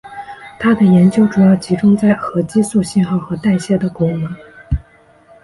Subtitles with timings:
[0.57, 4.35] 他的研究主要集中在核激素信号和代谢的功能。